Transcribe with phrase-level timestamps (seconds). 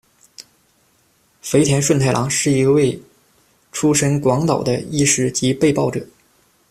[1.43, 2.99] 肥田舜太郎，是一位
[3.71, 6.03] 出身广岛的医师及被爆者。